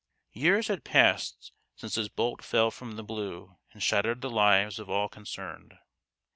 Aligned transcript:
Years 0.33 0.67
had 0.67 0.83
passed 0.83 1.51
since 1.75 1.93
this 1.93 2.07
bolt 2.07 2.43
fell 2.43 2.71
from 2.71 2.93
the 2.93 3.03
blue 3.03 3.59
and 3.71 3.83
shattered 3.83 4.21
the 4.21 4.31
lives 4.31 4.79
of 4.79 4.89
all 4.89 5.07
con 5.07 5.25
cerned. 5.25 5.77